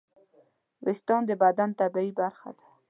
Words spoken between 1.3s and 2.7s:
بدن طبیعي برخه ده.